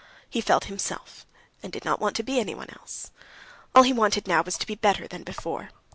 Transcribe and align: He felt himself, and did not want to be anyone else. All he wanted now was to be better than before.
He 0.27 0.41
felt 0.41 0.63
himself, 0.63 1.27
and 1.61 1.71
did 1.71 1.85
not 1.85 1.99
want 1.99 2.15
to 2.15 2.23
be 2.23 2.39
anyone 2.39 2.71
else. 2.71 3.11
All 3.75 3.83
he 3.83 3.93
wanted 3.93 4.25
now 4.27 4.41
was 4.41 4.57
to 4.57 4.65
be 4.65 4.73
better 4.73 5.07
than 5.07 5.21
before. 5.21 5.69